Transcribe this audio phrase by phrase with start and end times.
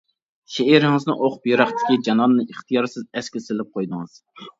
[0.53, 4.17] شېئىرىڭىزنى ئوقۇپ يىراقتىكى جاناننى ئىختىيارسىز ئەسكە سېلىپ قويدىڭىز.